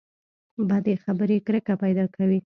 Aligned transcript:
بدې 0.67 0.95
خبرې 1.03 1.37
کرکه 1.45 1.73
پیدا 1.83 2.05
کوي. 2.15 2.39